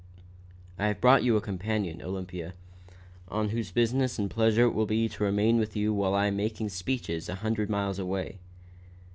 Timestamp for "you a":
1.23-1.41